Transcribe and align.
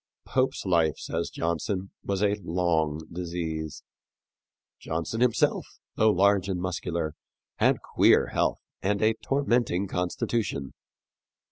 Pope's 0.25 0.65
life, 0.65 0.97
says 0.97 1.29
Johnson, 1.29 1.91
was 2.03 2.23
a 2.23 2.35
long 2.43 3.01
disease. 3.13 3.83
Johnson 4.79 5.21
himself, 5.21 5.67
though 5.93 6.09
large 6.09 6.49
and 6.49 6.59
muscular, 6.59 7.13
had 7.57 7.83
queer 7.83 8.29
health 8.29 8.57
and 8.81 8.99
a 9.03 9.13
tormenting 9.21 9.87
constitution. 9.87 10.73